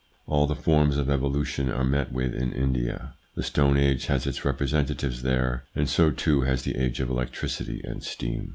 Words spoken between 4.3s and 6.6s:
representatives there, and so too